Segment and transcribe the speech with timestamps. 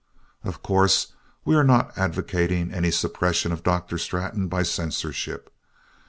[0.43, 1.13] Of course,
[1.45, 3.99] we are not advocating any suppression of Dr.
[3.99, 5.53] Straton by censorship.